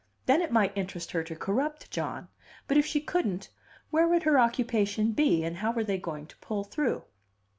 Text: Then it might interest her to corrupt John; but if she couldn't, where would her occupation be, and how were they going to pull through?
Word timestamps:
Then 0.25 0.41
it 0.41 0.51
might 0.51 0.75
interest 0.75 1.11
her 1.11 1.23
to 1.25 1.35
corrupt 1.35 1.91
John; 1.91 2.27
but 2.67 2.75
if 2.75 2.87
she 2.87 3.01
couldn't, 3.01 3.49
where 3.91 4.07
would 4.07 4.23
her 4.23 4.39
occupation 4.39 5.11
be, 5.11 5.43
and 5.43 5.57
how 5.57 5.71
were 5.71 5.83
they 5.83 5.99
going 5.99 6.25
to 6.25 6.37
pull 6.37 6.63
through? 6.63 7.03